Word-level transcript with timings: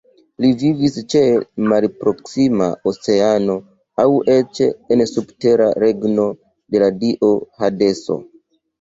Li 0.43 0.47
vivis 0.61 0.95
ĉe 1.13 1.19
malproksima 1.73 2.71
Oceano 2.93 3.59
aŭ 4.07 4.09
eĉ 4.39 4.65
en 4.73 5.07
subtera 5.15 5.71
regno 5.87 6.29
de 6.75 6.87
la 6.87 6.93
dio 7.07 7.35
Hadeso. 7.65 8.23